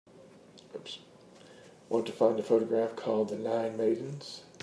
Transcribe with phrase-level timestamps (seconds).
[1.89, 4.41] Want to find a photograph called The Nine Maidens